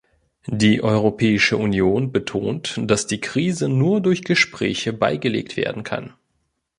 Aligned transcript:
Die 0.47 0.81
Europäische 0.81 1.57
Union 1.57 2.11
betont, 2.11 2.79
dass 2.83 3.05
die 3.05 3.21
Krise 3.21 3.69
nur 3.69 4.01
durch 4.01 4.23
Gespräche 4.23 4.93
beigelegt 4.93 5.57
werden 5.57 5.83
kann. 5.83 6.15